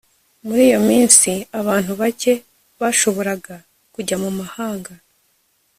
Muri 0.45 0.61
iyo 0.69 0.79
minsi 0.89 1.31
abantu 1.59 1.91
bake 2.01 2.33
bashoboraga 2.79 3.55
kujya 3.93 4.15
mu 4.23 4.29
mahanga 4.39 4.93